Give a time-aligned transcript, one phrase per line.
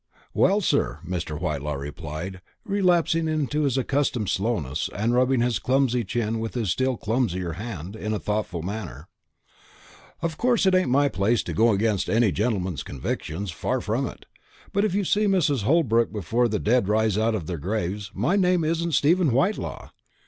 [0.33, 1.39] "Well, sir," Mr.
[1.39, 6.97] Whitelaw replied, relapsing into his accustomed slowness, and rubbing his clumsy chin with his still
[6.97, 9.09] clumsier hand, in a thoughtful manner,
[10.23, 14.25] "of course it ain't my place to go against any gentleman's convictions far from it;
[14.73, 15.61] but if you see Mrs.
[15.65, 19.89] Holbrook before the dead rise out of their graves, my name isn't Stephen Whitelaw.